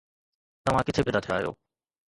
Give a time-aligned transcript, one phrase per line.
[0.65, 1.51] توهان ڪٿي پيدا ٿيا آهيو